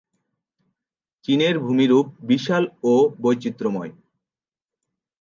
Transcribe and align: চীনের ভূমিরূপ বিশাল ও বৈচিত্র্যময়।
চীনের 1.25 1.55
ভূমিরূপ 1.59 2.05
বিশাল 2.29 2.63
ও 2.83 2.93
বৈচিত্র্যময়। 3.21 3.91